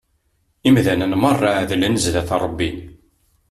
Imdanen 0.67 1.13
merra 1.23 1.51
εedlen 1.61 1.95
zzat 2.03 2.29
Rebbi. 2.43 2.69